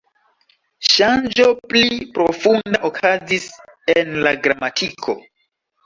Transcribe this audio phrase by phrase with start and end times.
[0.93, 1.85] Ŝanĝo pli
[2.17, 3.49] profunda okazis
[3.97, 5.21] en la gramatiko.